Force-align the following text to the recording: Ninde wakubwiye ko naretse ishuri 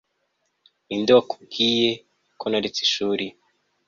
Ninde 0.87 1.11
wakubwiye 1.17 1.89
ko 2.39 2.45
naretse 2.51 2.79
ishuri 2.87 3.25